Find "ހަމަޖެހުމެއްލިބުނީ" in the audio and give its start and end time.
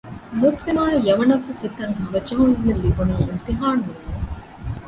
1.99-3.15